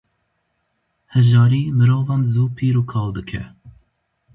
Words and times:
Hejarî 1.15 1.63
mirovan 1.77 2.21
zû 2.31 2.43
pîr 2.57 2.75
û 2.81 2.83
kal 2.91 3.07
dike. 3.17 3.43